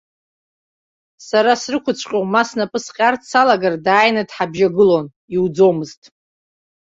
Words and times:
Сара 1.27 1.53
срықәыҵәҟьо, 1.61 2.19
ма 2.33 2.41
снапы 2.47 2.79
сҟьарц 2.83 3.21
салагар, 3.29 3.75
дааины 3.85 4.23
дҳабжьагылон, 4.27 5.05
иуӡомызт. 5.35 6.01